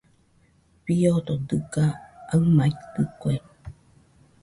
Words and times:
Fiodo 0.83 1.33
dɨga 1.47 1.85
aɨmaitɨkue. 2.33 3.33